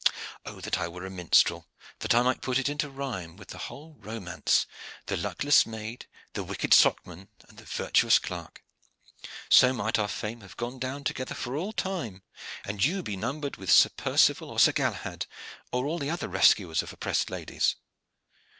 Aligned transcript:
Oh 0.47 0.59
that 0.61 0.79
I 0.79 0.87
were 0.87 1.05
a 1.05 1.11
minstrel, 1.11 1.67
that 1.99 2.15
I 2.15 2.23
might 2.23 2.41
put 2.41 2.57
it 2.57 2.67
into 2.67 2.89
rhyme, 2.89 3.37
with 3.37 3.49
the 3.49 3.59
whole 3.59 3.97
romance 3.99 4.65
the 5.05 5.15
luckless 5.15 5.63
maid, 5.67 6.07
the 6.33 6.43
wicked 6.43 6.71
socman, 6.73 7.27
and 7.47 7.59
the 7.59 7.65
virtuous 7.65 8.17
clerk! 8.17 8.63
So 9.47 9.73
might 9.73 9.99
our 9.99 10.07
fame 10.07 10.41
have 10.41 10.57
gone 10.57 10.79
down 10.79 11.03
together 11.03 11.35
for 11.35 11.55
all 11.55 11.71
time, 11.71 12.23
and 12.65 12.83
you 12.83 13.03
be 13.03 13.15
numbered 13.15 13.57
with 13.57 13.71
Sir 13.71 13.89
Percival 13.89 14.49
or 14.49 14.57
Sir 14.57 14.71
Galahad, 14.71 15.27
or 15.71 15.85
all 15.85 15.99
the 15.99 16.09
other 16.09 16.27
rescuers 16.27 16.81
of 16.81 16.91
oppressed 16.91 17.29
ladies." 17.29 17.75